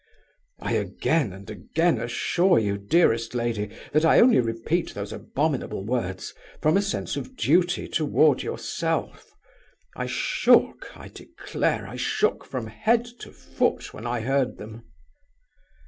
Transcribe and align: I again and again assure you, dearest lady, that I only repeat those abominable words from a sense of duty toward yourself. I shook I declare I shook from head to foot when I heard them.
I 0.59 0.71
again 0.73 1.31
and 1.31 1.47
again 1.47 1.99
assure 1.99 2.57
you, 2.57 2.75
dearest 2.79 3.35
lady, 3.35 3.69
that 3.93 4.03
I 4.03 4.19
only 4.19 4.39
repeat 4.39 4.95
those 4.95 5.13
abominable 5.13 5.85
words 5.85 6.33
from 6.59 6.75
a 6.75 6.81
sense 6.81 7.15
of 7.17 7.35
duty 7.35 7.87
toward 7.87 8.41
yourself. 8.41 9.31
I 9.95 10.07
shook 10.07 10.87
I 10.95 11.09
declare 11.09 11.85
I 11.85 11.97
shook 11.97 12.45
from 12.45 12.65
head 12.65 13.05
to 13.19 13.31
foot 13.31 13.93
when 13.93 14.07
I 14.07 14.21
heard 14.21 14.57
them. 14.57 14.85